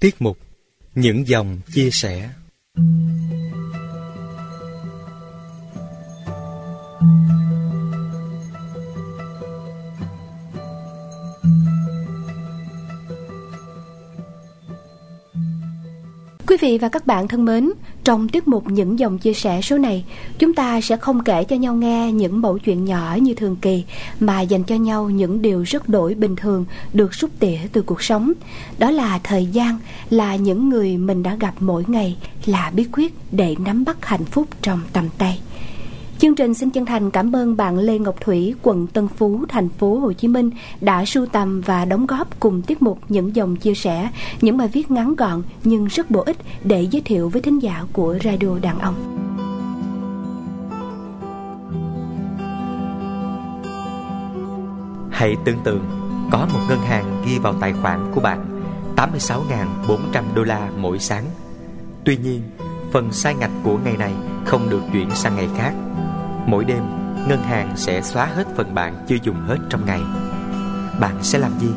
Tiết 0.00 0.22
mục 0.22 0.38
Những 0.94 1.28
dòng 1.28 1.60
chia 1.74 1.90
sẻ. 1.90 2.30
Quý 16.50 16.56
vị 16.60 16.78
và 16.78 16.88
các 16.88 17.06
bạn 17.06 17.28
thân 17.28 17.44
mến, 17.44 17.70
trong 18.04 18.28
tiết 18.28 18.48
mục 18.48 18.70
những 18.70 18.98
dòng 18.98 19.18
chia 19.18 19.32
sẻ 19.32 19.60
số 19.62 19.78
này, 19.78 20.04
chúng 20.38 20.54
ta 20.54 20.80
sẽ 20.80 20.96
không 20.96 21.24
kể 21.24 21.44
cho 21.44 21.56
nhau 21.56 21.74
nghe 21.74 22.12
những 22.12 22.40
mẫu 22.40 22.58
chuyện 22.58 22.84
nhỏ 22.84 23.16
như 23.20 23.34
thường 23.34 23.56
kỳ, 23.56 23.84
mà 24.20 24.40
dành 24.40 24.64
cho 24.64 24.74
nhau 24.74 25.10
những 25.10 25.42
điều 25.42 25.62
rất 25.62 25.88
đổi 25.88 26.14
bình 26.14 26.36
thường 26.36 26.64
được 26.92 27.12
rút 27.12 27.30
tỉa 27.38 27.58
từ 27.72 27.82
cuộc 27.82 28.02
sống. 28.02 28.32
Đó 28.78 28.90
là 28.90 29.20
thời 29.22 29.46
gian, 29.46 29.78
là 30.10 30.36
những 30.36 30.68
người 30.68 30.96
mình 30.96 31.22
đã 31.22 31.34
gặp 31.34 31.54
mỗi 31.60 31.84
ngày, 31.86 32.16
là 32.46 32.72
bí 32.74 32.84
quyết 32.92 33.14
để 33.32 33.56
nắm 33.58 33.84
bắt 33.84 34.06
hạnh 34.06 34.24
phúc 34.24 34.46
trong 34.62 34.80
tầm 34.92 35.08
tay. 35.18 35.40
Chương 36.20 36.34
trình 36.34 36.54
xin 36.54 36.70
chân 36.70 36.86
thành 36.86 37.10
cảm 37.10 37.36
ơn 37.36 37.56
bạn 37.56 37.78
Lê 37.78 37.98
Ngọc 37.98 38.20
Thủy, 38.20 38.54
quận 38.62 38.86
Tân 38.86 39.08
Phú, 39.08 39.44
thành 39.48 39.68
phố 39.68 39.98
Hồ 39.98 40.12
Chí 40.12 40.28
Minh 40.28 40.50
đã 40.80 41.04
sưu 41.04 41.26
tầm 41.26 41.60
và 41.60 41.84
đóng 41.84 42.06
góp 42.06 42.40
cùng 42.40 42.62
tiết 42.62 42.82
mục 42.82 42.98
những 43.08 43.36
dòng 43.36 43.56
chia 43.56 43.74
sẻ, 43.74 44.08
những 44.40 44.56
bài 44.56 44.68
viết 44.68 44.90
ngắn 44.90 45.14
gọn 45.16 45.42
nhưng 45.64 45.84
rất 45.84 46.10
bổ 46.10 46.20
ích 46.20 46.36
để 46.64 46.82
giới 46.90 47.02
thiệu 47.02 47.28
với 47.28 47.42
thính 47.42 47.58
giả 47.58 47.84
của 47.92 48.18
Radio 48.24 48.58
Đàn 48.62 48.78
Ông. 48.78 48.94
Hãy 55.10 55.36
tưởng 55.44 55.58
tượng 55.64 55.84
có 56.30 56.48
một 56.52 56.60
ngân 56.68 56.80
hàng 56.80 57.22
ghi 57.26 57.38
vào 57.38 57.54
tài 57.60 57.72
khoản 57.72 58.00
của 58.14 58.20
bạn 58.20 58.62
86.400 58.96 60.22
đô 60.34 60.42
la 60.42 60.70
mỗi 60.76 60.98
sáng. 60.98 61.24
Tuy 62.04 62.16
nhiên, 62.16 62.42
phần 62.92 63.12
sai 63.12 63.34
ngạch 63.34 63.52
của 63.62 63.78
ngày 63.84 63.96
này 63.96 64.12
không 64.44 64.70
được 64.70 64.82
chuyển 64.92 65.10
sang 65.10 65.36
ngày 65.36 65.48
khác 65.56 65.74
Mỗi 66.46 66.64
đêm, 66.64 66.82
ngân 67.28 67.42
hàng 67.42 67.76
sẽ 67.76 68.02
xóa 68.02 68.26
hết 68.26 68.46
phần 68.56 68.74
bạn 68.74 69.04
chưa 69.08 69.16
dùng 69.22 69.36
hết 69.46 69.56
trong 69.70 69.86
ngày. 69.86 70.00
Bạn 71.00 71.14
sẽ 71.22 71.38
làm 71.38 71.52
gì? 71.58 71.70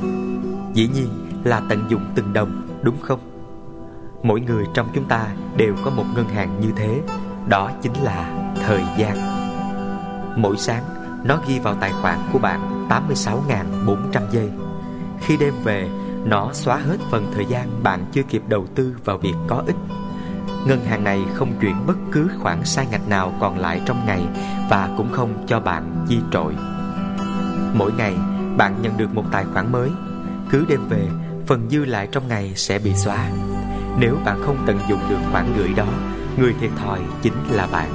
Dĩ 0.74 0.90
nhiên 0.94 1.08
là 1.44 1.62
tận 1.70 1.86
dụng 1.90 2.02
từng 2.16 2.34
đồng, 2.34 2.68
đúng 2.82 3.00
không? 3.02 3.20
Mỗi 4.24 4.42
người 4.42 4.66
trong 4.74 4.88
chúng 4.94 5.06
ta 5.06 5.28
đều 5.58 5.76
có 5.86 5.92
một 5.92 6.06
ngân 6.16 6.30
hàng 6.30 6.62
như 6.62 6.72
thế, 6.76 7.02
đó 7.48 7.72
chính 7.82 7.94
là 8.04 8.50
thời 8.66 8.84
gian. 8.98 9.18
Mỗi 10.36 10.58
sáng, 10.58 10.84
nó 11.24 11.40
ghi 11.48 11.60
vào 11.60 11.76
tài 11.76 11.92
khoản 12.02 12.20
của 12.34 12.40
bạn 12.40 12.88
86.400 12.90 14.22
giây. 14.32 14.50
Khi 15.22 15.38
đêm 15.38 15.54
về, 15.64 15.90
nó 16.26 16.50
xóa 16.54 16.78
hết 16.78 16.98
phần 17.12 17.32
thời 17.36 17.46
gian 17.46 17.84
bạn 17.84 18.06
chưa 18.12 18.24
kịp 18.24 18.44
đầu 18.48 18.66
tư 18.76 18.96
vào 19.06 19.18
việc 19.18 19.36
có 19.48 19.64
ích 19.68 19.76
Ngân 20.68 20.86
hàng 20.86 21.04
này 21.04 21.26
không 21.34 21.54
chuyển 21.62 21.86
bất 21.88 21.98
cứ 22.12 22.30
khoản 22.40 22.66
sai 22.66 22.88
ngạch 22.92 23.08
nào 23.10 23.34
còn 23.40 23.60
lại 23.60 23.82
trong 23.86 24.06
ngày 24.06 24.26
và 24.70 24.90
cũng 24.98 25.12
không 25.12 25.46
cho 25.48 25.60
bạn 25.60 26.06
chi 26.08 26.20
trội. 26.32 26.56
Mỗi 27.74 27.92
ngày, 27.98 28.16
bạn 28.58 28.82
nhận 28.82 28.98
được 28.98 29.14
một 29.14 29.26
tài 29.32 29.46
khoản 29.54 29.72
mới. 29.72 29.90
Cứ 30.50 30.66
đêm 30.70 30.88
về, 30.90 31.08
phần 31.48 31.70
dư 31.70 31.86
lại 31.86 32.08
trong 32.12 32.28
ngày 32.28 32.54
sẽ 32.56 32.80
bị 32.80 32.94
xóa. 32.94 33.30
Nếu 34.00 34.18
bạn 34.26 34.42
không 34.42 34.58
tận 34.68 34.80
dụng 34.90 35.00
được 35.10 35.20
khoản 35.32 35.54
gửi 35.58 35.74
đó, 35.74 35.88
người 36.38 36.54
thiệt 36.62 36.72
thòi 36.78 37.00
chính 37.22 37.34
là 37.50 37.68
bạn. 37.72 37.90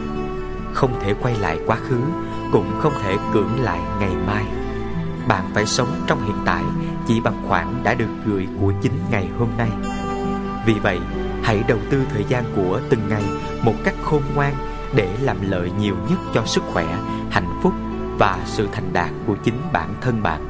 Không 0.73 1.01
thể 1.01 1.15
quay 1.23 1.35
lại 1.39 1.59
quá 1.67 1.77
khứ, 1.89 2.01
cũng 2.53 2.79
không 2.81 2.93
thể 3.03 3.17
cưỡng 3.35 3.61
lại 3.61 3.81
ngày 4.01 4.15
mai. 4.27 4.45
Bạn 5.29 5.45
phải 5.55 5.67
sống 5.67 5.89
trong 6.07 6.25
hiện 6.25 6.37
tại 6.45 6.63
chỉ 7.07 7.21
bằng 7.21 7.43
khoản 7.49 7.67
đã 7.85 7.95
được 7.95 8.11
gửi 8.27 8.49
của 8.61 8.73
chính 8.83 8.93
ngày 9.11 9.29
hôm 9.39 9.49
nay. 9.59 9.71
Vì 10.69 10.75
vậy, 10.83 10.99
Hãy 11.49 11.63
đầu 11.69 11.79
tư 11.91 12.03
thời 12.13 12.25
gian 12.29 12.45
của 12.57 12.81
từng 12.91 13.01
ngày 13.09 13.23
một 13.63 13.75
cách 13.85 13.95
khôn 14.03 14.23
ngoan 14.35 14.55
để 14.95 15.09
làm 15.23 15.37
lợi 15.51 15.71
nhiều 15.81 15.95
nhất 16.11 16.19
cho 16.35 16.43
sức 16.47 16.63
khỏe, 16.73 16.99
hạnh 17.31 17.61
phúc 17.63 17.73
và 18.19 18.39
sự 18.47 18.69
thành 18.73 18.93
đạt 18.93 19.11
của 19.27 19.35
chính 19.45 19.55
bản 19.73 19.95
thân 20.01 20.23
bạn. 20.23 20.49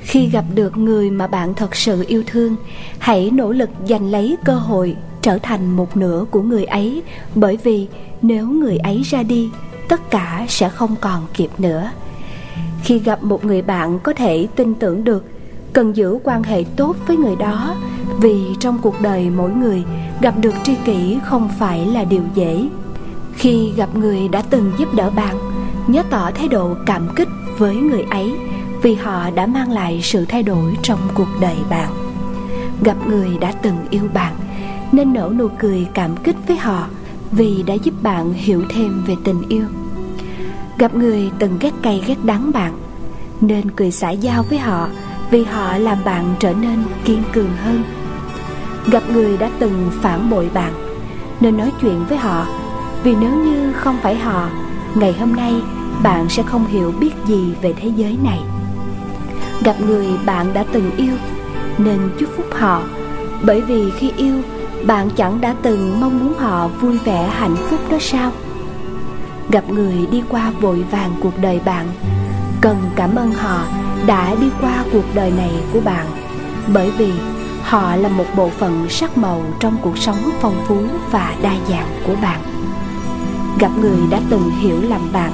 Khi 0.00 0.26
gặp 0.26 0.44
được 0.54 0.76
người 0.76 1.10
mà 1.10 1.26
bạn 1.26 1.54
thật 1.54 1.76
sự 1.76 2.04
yêu 2.08 2.22
thương, 2.26 2.56
hãy 2.98 3.30
nỗ 3.30 3.52
lực 3.52 3.70
giành 3.88 4.10
lấy 4.10 4.36
cơ 4.44 4.54
hội 4.54 4.96
trở 5.22 5.38
thành 5.38 5.76
một 5.76 5.96
nửa 5.96 6.24
của 6.30 6.42
người 6.42 6.64
ấy 6.64 7.02
bởi 7.34 7.58
vì 7.64 7.88
nếu 8.22 8.48
người 8.48 8.76
ấy 8.76 9.02
ra 9.02 9.22
đi, 9.22 9.50
tất 9.88 10.10
cả 10.10 10.46
sẽ 10.48 10.68
không 10.68 10.94
còn 11.00 11.26
kịp 11.34 11.50
nữa. 11.58 11.90
Khi 12.82 12.98
gặp 12.98 13.22
một 13.22 13.44
người 13.44 13.62
bạn 13.62 13.98
có 13.98 14.12
thể 14.12 14.46
tin 14.56 14.74
tưởng 14.74 15.04
được, 15.04 15.24
cần 15.72 15.96
giữ 15.96 16.18
quan 16.24 16.42
hệ 16.42 16.64
tốt 16.76 16.96
với 17.06 17.16
người 17.16 17.36
đó 17.36 17.76
vì 18.20 18.56
trong 18.60 18.78
cuộc 18.78 19.00
đời 19.00 19.30
mỗi 19.30 19.50
người, 19.50 19.84
gặp 20.20 20.34
được 20.38 20.54
tri 20.62 20.74
kỷ 20.84 21.18
không 21.24 21.48
phải 21.58 21.86
là 21.86 22.04
điều 22.04 22.22
dễ. 22.34 22.68
Khi 23.34 23.72
gặp 23.76 23.96
người 23.96 24.28
đã 24.28 24.42
từng 24.50 24.72
giúp 24.78 24.94
đỡ 24.94 25.10
bạn, 25.10 25.36
nhớ 25.86 26.02
tỏ 26.10 26.30
thái 26.30 26.48
độ 26.48 26.74
cảm 26.86 27.08
kích 27.16 27.28
với 27.58 27.76
người 27.76 28.02
ấy 28.02 28.32
vì 28.82 28.94
họ 28.94 29.30
đã 29.30 29.46
mang 29.46 29.72
lại 29.72 30.00
sự 30.02 30.24
thay 30.24 30.42
đổi 30.42 30.76
trong 30.82 30.98
cuộc 31.14 31.28
đời 31.40 31.56
bạn. 31.70 31.90
Gặp 32.82 32.96
người 33.08 33.38
đã 33.40 33.52
từng 33.52 33.76
yêu 33.90 34.02
bạn, 34.14 34.34
nên 34.92 35.12
nở 35.12 35.32
nụ 35.38 35.48
cười 35.58 35.86
cảm 35.94 36.16
kích 36.16 36.36
với 36.46 36.56
họ 36.56 36.86
vì 37.32 37.62
đã 37.62 37.74
giúp 37.74 37.94
bạn 38.02 38.32
hiểu 38.32 38.62
thêm 38.68 39.04
về 39.06 39.14
tình 39.24 39.42
yêu. 39.48 39.64
Gặp 40.78 40.94
người 40.94 41.30
từng 41.38 41.58
ghét 41.60 41.72
cay 41.82 42.02
ghét 42.06 42.24
đắng 42.24 42.52
bạn, 42.52 42.78
nên 43.40 43.70
cười 43.70 43.90
xã 43.90 44.10
giao 44.10 44.42
với 44.42 44.58
họ 44.58 44.88
vì 45.30 45.44
họ 45.44 45.78
làm 45.78 45.98
bạn 46.04 46.34
trở 46.38 46.52
nên 46.52 46.82
kiên 47.04 47.22
cường 47.32 47.50
hơn 47.64 47.82
gặp 48.90 49.02
người 49.10 49.36
đã 49.36 49.50
từng 49.58 49.90
phản 50.02 50.30
bội 50.30 50.50
bạn. 50.54 50.72
Nên 51.40 51.56
nói 51.56 51.72
chuyện 51.80 52.04
với 52.08 52.18
họ, 52.18 52.46
vì 53.02 53.14
nếu 53.20 53.30
như 53.30 53.72
không 53.72 53.96
phải 54.02 54.14
họ, 54.14 54.48
ngày 54.94 55.12
hôm 55.12 55.36
nay 55.36 55.54
bạn 56.02 56.28
sẽ 56.28 56.42
không 56.42 56.66
hiểu 56.66 56.92
biết 57.00 57.12
gì 57.26 57.54
về 57.62 57.72
thế 57.72 57.92
giới 57.96 58.18
này. 58.24 58.40
Gặp 59.64 59.80
người 59.80 60.06
bạn 60.26 60.54
đã 60.54 60.64
từng 60.72 60.90
yêu, 60.96 61.12
nên 61.78 61.98
chúc 62.18 62.28
phúc 62.36 62.46
họ, 62.52 62.82
bởi 63.42 63.60
vì 63.60 63.90
khi 63.90 64.12
yêu, 64.16 64.34
bạn 64.86 65.10
chẳng 65.16 65.40
đã 65.40 65.54
từng 65.62 66.00
mong 66.00 66.18
muốn 66.18 66.34
họ 66.38 66.68
vui 66.68 66.98
vẻ, 66.98 67.30
hạnh 67.32 67.56
phúc 67.56 67.80
đó 67.90 67.96
sao? 68.00 68.32
Gặp 69.50 69.70
người 69.70 70.06
đi 70.10 70.22
qua 70.28 70.52
vội 70.60 70.84
vàng 70.90 71.10
cuộc 71.20 71.38
đời 71.42 71.60
bạn, 71.64 71.86
cần 72.60 72.76
cảm 72.96 73.14
ơn 73.14 73.32
họ 73.32 73.64
đã 74.06 74.34
đi 74.40 74.46
qua 74.60 74.84
cuộc 74.92 75.04
đời 75.14 75.30
này 75.30 75.50
của 75.72 75.80
bạn, 75.80 76.06
bởi 76.74 76.90
vì 76.90 77.12
họ 77.64 77.96
là 77.96 78.08
một 78.08 78.24
bộ 78.36 78.48
phận 78.48 78.86
sắc 78.88 79.18
màu 79.18 79.42
trong 79.60 79.76
cuộc 79.82 79.98
sống 79.98 80.30
phong 80.40 80.64
phú 80.66 80.78
và 81.10 81.34
đa 81.42 81.54
dạng 81.68 81.88
của 82.06 82.14
bạn. 82.22 82.40
Gặp 83.58 83.70
người 83.80 83.98
đã 84.10 84.20
từng 84.30 84.50
hiểu 84.50 84.82
lầm 84.82 85.12
bạn, 85.12 85.32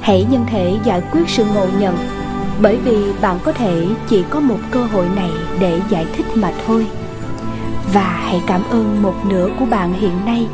hãy 0.00 0.26
nhân 0.30 0.44
thể 0.46 0.78
giải 0.84 1.02
quyết 1.12 1.28
sự 1.28 1.44
ngộ 1.44 1.66
nhận, 1.78 1.96
bởi 2.62 2.76
vì 2.76 3.12
bạn 3.22 3.38
có 3.44 3.52
thể 3.52 3.86
chỉ 4.08 4.24
có 4.30 4.40
một 4.40 4.58
cơ 4.70 4.84
hội 4.84 5.06
này 5.16 5.30
để 5.60 5.80
giải 5.88 6.06
thích 6.16 6.26
mà 6.34 6.52
thôi. 6.66 6.86
Và 7.92 8.20
hãy 8.24 8.42
cảm 8.46 8.62
ơn 8.70 9.02
một 9.02 9.14
nửa 9.28 9.48
của 9.58 9.64
bạn 9.64 9.92
hiện 9.92 10.24
nay, 10.26 10.46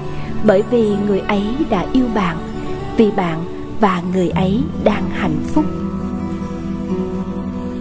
bởi 0.44 0.62
vì 0.70 0.96
người 1.06 1.20
ấy 1.20 1.56
đã 1.70 1.86
yêu 1.92 2.06
bạn, 2.14 2.36
vì 2.96 3.10
bạn 3.10 3.44
và 3.80 4.02
người 4.12 4.28
ấy 4.28 4.62
đang 4.84 5.10
hạnh 5.10 5.38
phúc. 5.54 5.64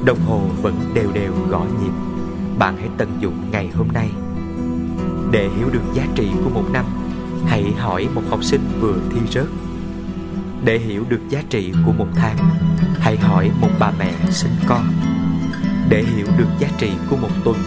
Đồng 0.06 0.20
hồ 0.28 0.42
vẫn 0.62 0.76
đều 0.94 1.12
đều 1.14 1.34
gõ 1.50 1.60
nhịp 1.60 2.11
bạn 2.62 2.78
hãy 2.78 2.90
tận 2.98 3.18
dụng 3.20 3.52
ngày 3.52 3.70
hôm 3.76 3.88
nay. 3.94 4.10
Để 5.32 5.50
hiểu 5.58 5.70
được 5.70 5.84
giá 5.94 6.04
trị 6.16 6.32
của 6.44 6.50
một 6.50 6.64
năm, 6.74 6.86
hãy 7.48 7.74
hỏi 7.78 8.08
một 8.16 8.22
học 8.30 8.44
sinh 8.44 8.62
vừa 8.80 8.96
thi 9.12 9.20
rớt. 9.32 9.48
Để 10.64 10.78
hiểu 10.78 11.06
được 11.10 11.22
giá 11.30 11.44
trị 11.50 11.74
của 11.86 11.92
một 11.92 12.08
tháng, 12.16 12.38
hãy 13.00 13.18
hỏi 13.18 13.52
một 13.62 13.70
bà 13.80 13.92
mẹ 14.00 14.14
sinh 14.30 14.52
con. 14.68 14.86
Để 15.90 16.04
hiểu 16.04 16.26
được 16.38 16.50
giá 16.60 16.68
trị 16.78 16.92
của 17.10 17.16
một 17.16 17.30
tuần, 17.44 17.58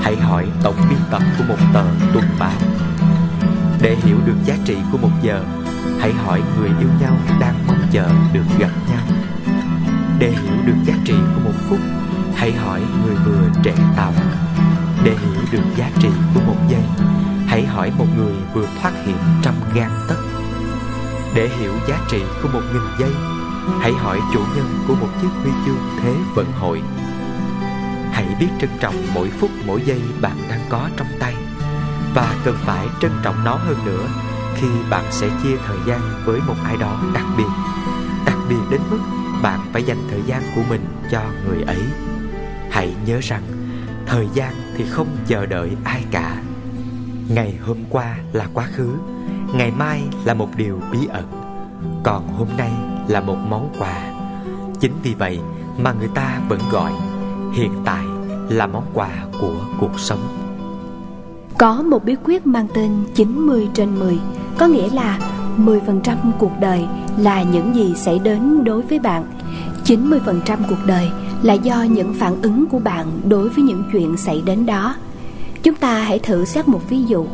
hãy 0.00 0.16
hỏi 0.16 0.46
tổng 0.62 0.76
biên 0.90 0.98
tập 1.10 1.22
của 1.38 1.44
một 1.48 1.58
tờ 1.74 1.84
tuần 2.12 2.24
báo 2.38 2.58
để 3.82 3.96
hiểu 3.96 4.16
được 4.26 4.36
giá 4.44 4.56
trị 4.64 4.76
của 4.92 4.98
một 4.98 5.10
giờ, 5.22 5.44
hãy 6.00 6.12
hỏi 6.12 6.42
người 6.58 6.70
yêu 6.80 6.88
nhau 7.00 7.16
đang 7.40 7.54
mong 7.66 7.82
chờ 7.92 8.10
được 8.32 8.44
gặp 8.58 8.70
nhau. 8.88 9.16
Để 10.18 10.30
hiểu 10.30 10.56
được 10.66 10.76
Hãy 12.44 12.52
hỏi 12.52 12.82
người 13.04 13.16
vừa 13.24 13.50
trẻ 13.62 13.74
tàu 13.96 14.12
Để 15.04 15.16
hiểu 15.16 15.42
được 15.52 15.64
giá 15.76 15.90
trị 16.00 16.08
của 16.34 16.40
một 16.46 16.56
giây, 16.68 16.82
Hãy 17.46 17.66
hỏi 17.66 17.92
một 17.98 18.06
người 18.16 18.34
vừa 18.54 18.66
thoát 18.80 18.92
hiểm 19.06 19.16
trăm 19.42 19.54
gan 19.74 19.90
tất 20.08 20.16
Để 21.34 21.48
hiểu 21.48 21.72
giá 21.88 22.00
trị 22.08 22.22
của 22.42 22.48
một 22.52 22.60
nghìn 22.72 22.82
giây, 22.98 23.10
Hãy 23.80 23.92
hỏi 23.92 24.20
chủ 24.32 24.40
nhân 24.56 24.84
của 24.88 24.94
một 24.94 25.08
chiếc 25.22 25.28
huy 25.42 25.50
chương 25.66 25.78
thế 26.02 26.14
vận 26.34 26.52
hội. 26.52 26.82
Hãy 28.12 28.26
biết 28.40 28.48
trân 28.60 28.70
trọng 28.80 28.94
mỗi 29.14 29.30
phút 29.30 29.50
mỗi 29.66 29.82
giây 29.84 30.00
bạn 30.20 30.36
đang 30.50 30.60
có 30.68 30.88
trong 30.96 31.08
tay, 31.20 31.34
Và 32.14 32.34
cần 32.44 32.56
phải 32.64 32.86
trân 33.00 33.12
trọng 33.22 33.44
nó 33.44 33.54
hơn 33.54 33.76
nữa 33.84 34.06
Khi 34.54 34.68
bạn 34.90 35.04
sẽ 35.10 35.28
chia 35.42 35.56
thời 35.66 35.78
gian 35.86 36.00
với 36.24 36.40
một 36.46 36.56
ai 36.64 36.76
đó 36.76 37.02
đặc 37.14 37.26
biệt. 37.36 37.48
Đặc 38.26 38.38
biệt 38.48 38.60
đến 38.70 38.80
mức 38.90 39.00
bạn 39.42 39.60
phải 39.72 39.82
dành 39.82 40.08
thời 40.10 40.22
gian 40.26 40.42
của 40.54 40.62
mình 40.68 40.86
cho 41.10 41.20
người 41.46 41.62
ấy 41.62 42.13
hãy 42.74 42.94
nhớ 43.06 43.18
rằng, 43.22 43.42
Thời 44.06 44.28
gian 44.34 44.54
thì 44.76 44.84
không 44.86 45.06
chờ 45.26 45.46
đợi 45.46 45.70
ai 45.84 46.04
cả. 46.10 46.42
Ngày 47.28 47.54
hôm 47.66 47.76
qua 47.90 48.16
là 48.32 48.46
quá 48.54 48.66
khứ, 48.72 48.88
Ngày 49.54 49.70
mai 49.70 50.02
là 50.24 50.34
một 50.34 50.48
điều 50.56 50.80
bí 50.92 50.98
ẩn. 51.06 51.24
Còn 52.02 52.28
hôm 52.28 52.48
nay 52.58 52.72
là 53.08 53.20
một 53.20 53.36
món 53.48 53.72
quà. 53.78 54.12
Chính 54.80 54.92
vì 55.02 55.14
vậy 55.14 55.38
mà 55.78 55.92
người 55.92 56.08
ta 56.14 56.40
vẫn 56.48 56.60
gọi, 56.70 56.92
Hiện 57.52 57.72
tại 57.84 58.04
là 58.48 58.66
món 58.66 58.84
quà 58.94 59.10
của 59.40 59.56
cuộc 59.80 60.00
sống. 60.00 60.20
Có 61.58 61.82
một 61.82 62.04
bí 62.04 62.16
quyết 62.24 62.46
mang 62.46 62.66
tên 62.74 63.04
90 63.14 63.68
trên 63.74 63.98
10 63.98 64.18
Có 64.58 64.66
nghĩa 64.66 64.90
là 64.90 65.18
10% 65.58 66.16
cuộc 66.38 66.52
đời 66.60 66.86
là 67.18 67.42
những 67.42 67.74
gì 67.74 67.94
xảy 67.94 68.18
đến 68.18 68.64
đối 68.64 68.82
với 68.82 68.98
bạn. 68.98 69.24
90% 69.84 70.58
cuộc 70.68 70.86
đời 70.86 71.10
là 71.44 71.54
do 71.54 71.82
những 71.82 72.14
phản 72.14 72.42
ứng 72.42 72.66
của 72.66 72.78
bạn 72.78 73.06
đối 73.28 73.48
với 73.48 73.64
những 73.64 73.84
chuyện 73.92 74.16
xảy 74.16 74.42
đến 74.46 74.66
đó. 74.66 74.94
Chúng 75.62 75.74
ta 75.74 75.98
hãy 75.98 76.18
thử 76.18 76.44
xét 76.44 76.68
một 76.68 76.80
ví 76.88 77.02
dụ. 77.02 77.26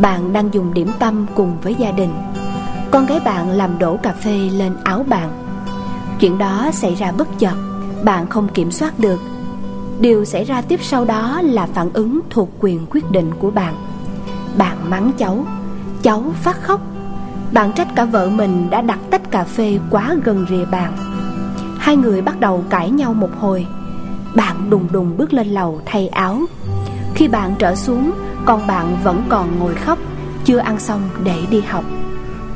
Bạn 0.00 0.32
đang 0.32 0.54
dùng 0.54 0.74
điểm 0.74 0.90
tâm 0.98 1.26
cùng 1.34 1.56
với 1.62 1.74
gia 1.74 1.90
đình. 1.90 2.10
Con 2.90 3.06
gái 3.06 3.20
bạn 3.24 3.50
làm 3.50 3.78
đổ 3.78 3.96
cà 3.96 4.12
phê 4.12 4.50
lên 4.52 4.72
áo 4.84 5.04
bạn. 5.08 5.30
Chuyện 6.20 6.38
đó 6.38 6.70
xảy 6.72 6.94
ra 6.94 7.12
bất 7.12 7.38
chợt, 7.38 7.54
bạn 8.04 8.26
không 8.26 8.48
kiểm 8.54 8.70
soát 8.70 8.98
được. 8.98 9.20
Điều 10.00 10.24
xảy 10.24 10.44
ra 10.44 10.62
tiếp 10.62 10.80
sau 10.82 11.04
đó 11.04 11.40
là 11.42 11.66
phản 11.66 11.90
ứng 11.92 12.20
thuộc 12.30 12.48
quyền 12.60 12.86
quyết 12.90 13.10
định 13.10 13.30
của 13.38 13.50
bạn. 13.50 13.74
Bạn 14.58 14.76
mắng 14.90 15.12
cháu. 15.18 15.46
Cháu 16.02 16.24
phát 16.42 16.62
khóc. 16.62 16.80
Bạn 17.52 17.72
trách 17.72 17.88
cả 17.96 18.04
vợ 18.04 18.28
mình 18.28 18.70
đã 18.70 18.80
đặt 18.82 18.98
tách 19.10 19.30
cà 19.30 19.44
phê 19.44 19.78
quá 19.90 20.16
gần 20.24 20.46
rìa 20.50 20.64
bàn 20.64 21.15
Hai 21.86 21.96
người 21.96 22.22
bắt 22.22 22.40
đầu 22.40 22.64
cãi 22.70 22.90
nhau 22.90 23.14
một 23.14 23.30
hồi. 23.40 23.66
Bạn 24.34 24.70
đùng 24.70 24.88
đùng 24.92 25.16
bước 25.16 25.32
lên 25.32 25.46
lầu 25.46 25.80
thay 25.86 26.08
áo. 26.08 26.40
Khi 27.14 27.28
bạn 27.28 27.54
trở 27.58 27.74
xuống 27.74 28.10
Con 28.44 28.66
bạn 28.66 28.96
vẫn 29.04 29.22
còn 29.28 29.58
ngồi 29.58 29.74
khóc, 29.74 29.98
Chưa 30.44 30.58
ăn 30.58 30.78
xong 30.78 31.00
để 31.24 31.42
đi 31.50 31.60
học. 31.60 31.84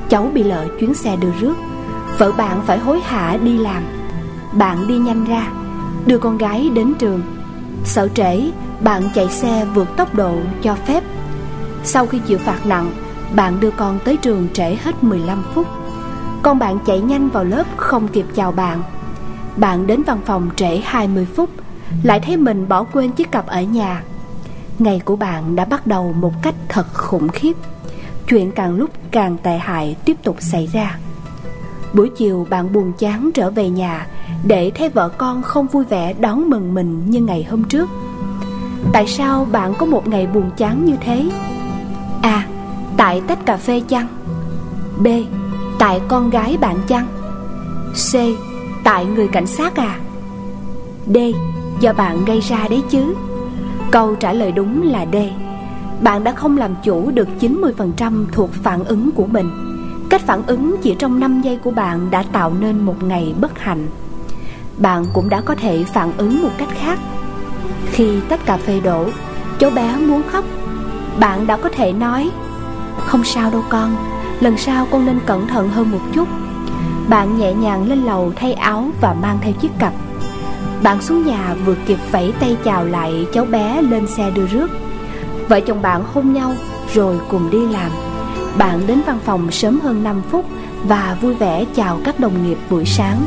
Cháu 0.09 0.31
bị 0.35 0.43
lỡ 0.43 0.67
chuyến 0.81 0.95
xe 0.95 1.17
đưa 1.17 1.31
rước. 1.41 1.55
Vợ 2.19 2.33
bạn 2.33 2.61
phải 2.67 2.79
hối 2.79 3.01
hả 3.01 3.37
đi 3.37 3.59
làm. 3.59 3.83
Bạn 4.53 4.89
đi 4.89 4.99
nhanh 4.99 5.25
ra, 5.25 5.49
Đưa 6.07 6.19
con 6.19 6.39
gái 6.39 6.71
đến 6.75 6.95
trường. 6.99 7.23
Sợ 7.85 8.09
trễ, 8.15 8.51
Bạn 8.81 9.03
chạy 9.15 9.29
xe 9.29 9.67
vượt 9.75 9.89
tốc 9.97 10.15
độ 10.15 10.37
cho 10.63 10.75
phép. 10.75 11.05
Sau 11.85 12.07
khi 12.07 12.19
chịu 12.19 12.39
phạt 12.39 12.67
nặng, 12.67 12.91
Bạn 13.35 13.61
đưa 13.61 13.71
con 13.71 13.99
tới 14.05 14.17
trường 14.17 14.49
trễ 14.53 14.77
hết 14.85 15.05
15 15.05 15.43
phút. 15.55 15.67
Con 16.43 16.59
bạn 16.59 16.79
chạy 16.87 17.01
nhanh 17.01 17.29
vào 17.29 17.45
lớp 17.45 17.65
không 17.77 18.09
kịp 18.09 18.27
chào 18.35 18.53
bạn 18.53 18.83
bạn 19.57 19.87
đến 19.87 20.03
văn 20.03 20.21
phòng 20.27 20.51
trễ 20.57 20.81
20 20.85 21.27
phút, 21.37 21.51
Lại 22.03 22.21
thấy 22.21 22.37
mình 22.37 22.69
bỏ 22.69 22.85
quên 22.85 23.13
chiếc 23.13 23.31
cặp 23.31 23.47
ở 23.47 23.63
nhà 23.63 24.03
Ngày 24.79 25.01
của 25.05 25.17
bạn 25.17 25.57
đã 25.57 25.65
bắt 25.65 25.87
đầu 25.87 26.13
một 26.13 26.33
cách 26.43 26.55
thật 26.69 26.87
khủng 26.95 27.29
khiếp 27.29 27.57
Chuyện 28.29 28.53
càng 28.53 28.75
lúc 28.75 28.91
càng 29.11 29.37
tệ 29.43 29.59
hại 29.59 29.97
tiếp 30.05 30.17
tục 30.23 30.37
xảy 30.41 30.67
ra 30.67 30.99
Buổi 31.93 32.11
chiều 32.17 32.47
bạn 32.51 32.73
buồn 32.73 32.93
chán 32.99 33.31
trở 33.35 33.51
về 33.51 33.69
nhà 33.69 34.07
Để 34.45 34.71
thấy 34.75 34.89
vợ 34.89 35.09
con 35.09 35.43
không 35.43 35.67
vui 35.67 35.85
vẻ 35.85 36.13
đón 36.13 36.51
mừng 36.51 36.75
mình 36.75 37.11
như 37.11 37.21
ngày 37.21 37.47
hôm 37.51 37.65
trước 37.65 37.89
Tại 38.93 39.07
sao 39.07 39.47
bạn 39.53 39.75
có 39.79 39.87
một 39.87 40.09
ngày 40.09 40.27
buồn 40.27 40.51
chán 40.57 40.85
như 40.85 40.97
thế? 41.01 41.31
A. 42.23 42.47
Tại 42.97 43.23
tách 43.27 43.47
cà 43.47 43.57
phê 43.57 43.83
chăng? 43.89 44.07
B. 44.99 45.07
Tại 45.79 46.01
con 46.09 46.31
gái 46.31 46.57
bạn 46.61 46.77
chăng? 46.89 47.07
C 47.95 48.15
Tại 48.91 49.05
người 49.05 49.29
cảnh 49.29 49.47
sát 49.47 49.77
à? 49.77 49.99
D, 51.07 51.17
Do 51.81 51.93
bạn 51.93 52.25
gây 52.25 52.41
ra 52.41 52.69
đấy 52.71 52.83
chứ? 52.91 53.15
Câu 53.91 54.15
trả 54.15 54.33
lời 54.33 54.53
đúng 54.53 54.83
là 54.83 55.07
D. 55.13 55.17
Bạn 56.03 56.25
đã 56.25 56.33
không 56.33 56.59
làm 56.59 56.75
chủ 56.85 57.11
được 57.11 57.29
90% 57.41 58.25
thuộc 58.33 58.51
phản 58.53 58.85
ứng 58.85 59.11
của 59.11 59.27
mình. 59.27 59.51
Cách 60.09 60.23
phản 60.27 60.43
ứng 60.47 60.77
chỉ 60.83 60.95
trong 60.99 61.21
5 61.21 61.41
giây 61.43 61.57
của 61.57 61.71
bạn 61.71 62.11
đã 62.11 62.25
tạo 62.33 62.53
nên 62.61 62.79
một 62.79 63.03
ngày 63.03 63.35
bất 63.41 63.59
hạnh. 63.59 63.87
Bạn 64.79 65.05
cũng 65.13 65.29
đã 65.29 65.41
có 65.41 65.55
thể 65.55 65.85
phản 65.85 66.13
ứng 66.17 66.43
một 66.43 66.53
cách 66.59 66.71
khác. 66.81 66.99
Khi 67.93 68.21
tách 68.29 68.47
cà 68.47 68.57
phê 68.57 68.81
đổ 68.81 69.05
Cháu 69.59 69.71
bé 69.71 69.97
muốn 69.97 70.23
khóc, 70.33 70.45
Bạn 71.21 71.47
đã 71.47 71.57
có 71.57 71.69
thể 71.69 71.93
nói, 71.93 72.31
Không 73.07 73.25
sao 73.25 73.51
đâu 73.51 73.65
con, 73.69 73.97
Lần 74.41 74.59
sau 74.59 74.87
con 74.91 75.07
nên 75.07 75.21
cẩn 75.27 75.49
thận 75.49 75.69
hơn 75.69 75.91
một 75.91 76.01
chút 76.13 76.29
bạn 77.09 77.39
nhẹ 77.39 77.53
nhàng 77.53 77.89
lên 77.89 78.03
lầu 78.03 78.33
thay 78.37 78.53
áo 78.53 78.91
và 79.01 79.15
mang 79.15 79.39
theo 79.41 79.53
chiếc 79.53 79.71
cặp. 79.79 79.93
Bạn 80.83 81.03
xuống 81.03 81.27
nhà 81.27 81.55
vừa 81.65 81.75
kịp 81.87 81.99
vẫy 82.11 82.33
tay 82.41 82.57
chào 82.65 82.85
lại 82.85 83.27
cháu 83.33 83.45
bé 83.45 83.83
lên 83.83 84.07
xe 84.07 84.31
đưa 84.31 84.47
rước. 84.47 84.71
Vợ 85.49 85.61
chồng 85.61 85.83
bạn 85.83 86.05
hôn 86.15 86.33
nhau 86.33 86.55
rồi 86.95 87.21
cùng 87.29 87.51
đi 87.51 87.67
làm. 87.67 87.91
Bạn 88.59 88.87
đến 88.87 89.01
văn 89.07 89.19
phòng 89.25 89.51
sớm 89.51 89.81
hơn 89.81 90.05
5 90.05 90.23
phút 90.31 90.47
Và 90.85 91.17
vui 91.21 91.35
vẻ 91.35 91.65
chào 91.75 92.01
các 92.05 92.21
đồng 92.21 92.47
nghiệp 92.47 92.59
buổi 92.71 92.85
sáng. 92.85 93.25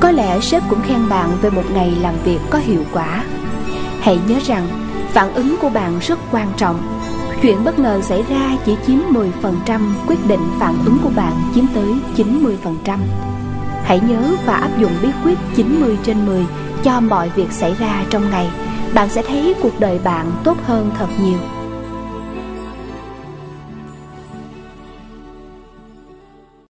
Có 0.00 0.10
lẽ 0.10 0.40
sếp 0.40 0.62
cũng 0.68 0.82
khen 0.82 1.08
bạn 1.08 1.30
về 1.42 1.50
một 1.50 1.64
ngày 1.74 1.92
làm 2.00 2.14
việc 2.24 2.38
có 2.50 2.58
hiệu 2.58 2.84
quả. 2.92 3.24
Hãy 4.00 4.18
nhớ 4.28 4.38
rằng 4.44 4.66
phản 5.08 5.34
ứng 5.34 5.56
của 5.60 5.68
bạn 5.68 5.98
rất 5.98 6.18
quan 6.32 6.48
trọng. 6.56 6.99
Chuyện 7.42 7.64
bất 7.64 7.78
ngờ 7.78 8.00
xảy 8.02 8.22
ra 8.22 8.56
chỉ 8.66 8.76
chiếm 8.86 8.98
10% 8.98 9.80
quyết 10.06 10.18
định 10.28 10.40
phản 10.58 10.74
ứng 10.84 10.98
của 11.02 11.10
bạn, 11.16 11.32
chiếm 11.54 11.64
tới 11.74 11.94
90%. 12.16 12.98
Hãy 13.84 14.00
nhớ 14.08 14.36
và 14.46 14.54
áp 14.54 14.70
dụng 14.78 14.92
bí 15.02 15.08
quyết 15.24 15.38
90 15.54 15.98
trên 16.02 16.26
10 16.26 16.46
cho 16.82 17.00
mọi 17.00 17.28
việc 17.28 17.52
xảy 17.52 17.74
ra 17.74 18.04
trong 18.10 18.30
ngày. 18.30 18.50
Bạn 18.94 19.08
sẽ 19.08 19.22
thấy 19.22 19.54
cuộc 19.62 19.80
đời 19.80 19.98
bạn 20.04 20.32
tốt 20.44 20.56
hơn 20.66 20.90
thật 20.98 21.08
nhiều. 21.20 21.38